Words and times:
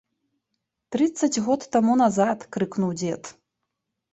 Трыццаць 0.95 1.43
год 1.47 1.67
таму 1.75 1.93
назад 2.03 2.47
крыкнуў 2.57 2.91
дзед. 3.03 3.31